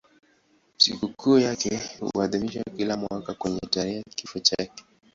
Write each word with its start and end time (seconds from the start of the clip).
Sikukuu 0.77 1.39
yake 1.39 1.79
huadhimishwa 2.13 2.63
kila 2.77 2.97
mwaka 2.97 3.33
kwenye 3.33 3.59
tarehe 3.59 3.97
ya 3.97 4.03
kifo 4.15 4.39
chake. 4.39 4.83